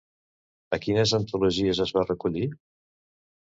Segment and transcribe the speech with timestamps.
[0.77, 2.51] A quines antologies es va recollir?